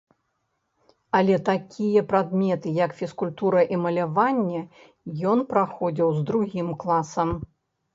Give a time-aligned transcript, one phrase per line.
[1.19, 4.67] Але такія прадметы як фізкультура і маляванне
[5.37, 7.29] ён праходзіў з другім класам.